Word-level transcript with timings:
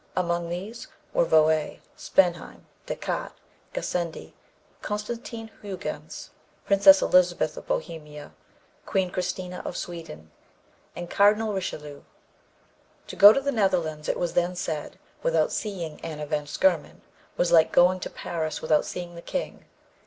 Among 0.15 0.49
these 0.49 0.87
were 1.13 1.25
Voet, 1.25 1.77
Spanheim, 1.95 2.65
Descartes, 2.87 3.35
Gassendi, 3.75 4.33
Constantine 4.81 5.51
Huyghens, 5.61 6.31
Princess 6.65 7.03
Elizabeth 7.03 7.55
of 7.55 7.67
Bohemia, 7.67 8.31
Queen 8.87 9.11
Christina 9.11 9.61
of 9.63 9.77
Sweden, 9.77 10.31
and 10.95 11.07
Cardinal 11.07 11.53
Richelieu. 11.53 12.01
To 13.05 13.15
go 13.15 13.31
to 13.31 13.41
the 13.41 13.51
Netherlands, 13.51 14.09
it 14.09 14.17
was 14.17 14.33
then 14.33 14.55
said, 14.55 14.97
without 15.21 15.51
seeing 15.51 16.01
Anna 16.01 16.25
van 16.25 16.47
Schurman, 16.47 17.01
was 17.37 17.51
like 17.51 17.71
going 17.71 17.99
to 17.99 18.09
Paris 18.09 18.59
without 18.59 18.85
seeing 18.85 19.13
the 19.13 19.21
king. 19.21 19.65